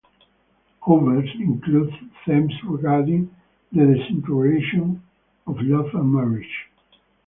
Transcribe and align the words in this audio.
"Overs" 0.87 1.29
includes 1.35 1.93
themes 2.25 2.53
regarding 2.65 3.29
the 3.71 3.85
disintegration 3.85 5.03
of 5.45 5.57
love 5.61 5.93
and 5.93 6.11
marriage. 6.11 6.67